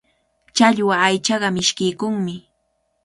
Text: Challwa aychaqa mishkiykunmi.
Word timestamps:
Challwa 0.55 0.95
aychaqa 1.07 1.47
mishkiykunmi. 1.55 2.35